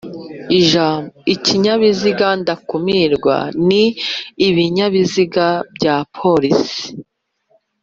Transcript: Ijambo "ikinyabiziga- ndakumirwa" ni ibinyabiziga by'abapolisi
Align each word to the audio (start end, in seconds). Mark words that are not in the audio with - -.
Ijambo 0.59 1.09
"ikinyabiziga- 1.33 2.27
ndakumirwa" 2.41 3.35
ni 3.67 3.83
ibinyabiziga 4.47 5.45
by'abapolisi 5.75 6.83